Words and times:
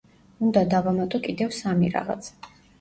უნდა 0.47 0.63
დავამატო 0.71 1.23
კიდევ 1.29 1.55
სამი 1.61 1.95
რაღაც. 2.01 2.35